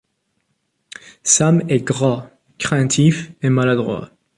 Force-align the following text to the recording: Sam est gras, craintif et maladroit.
Sam 1.21 1.61
est 1.69 1.81
gras, 1.83 2.31
craintif 2.57 3.29
et 3.43 3.51
maladroit. 3.51 4.09